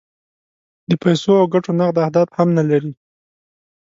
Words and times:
د 0.89 0.91
پیسو 1.03 1.31
او 1.41 1.45
ګټو 1.53 1.71
نغد 1.79 1.97
اهداف 2.05 2.29
هم 2.37 2.49
نه 2.57 2.63
لري. 2.69 2.91